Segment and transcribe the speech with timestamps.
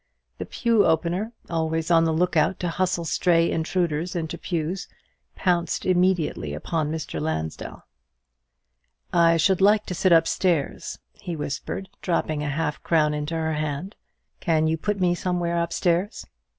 [0.39, 4.87] The pew opener always on the lookout to hustle stray intruders into pews
[5.35, 7.21] pounced immediately upon Mr.
[7.21, 7.85] Lansdell.
[9.13, 13.53] "I should like to sit up stairs," he whispered, dropping a half crown into her
[13.53, 13.95] hand;
[14.39, 16.25] "can you put me somewhere up stairs?"